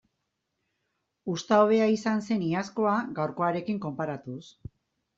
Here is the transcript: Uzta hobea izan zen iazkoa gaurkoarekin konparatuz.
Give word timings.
Uzta 1.35 1.59
hobea 1.65 1.91
izan 1.97 2.25
zen 2.31 2.49
iazkoa 2.49 2.97
gaurkoarekin 3.21 3.83
konparatuz. 3.89 4.45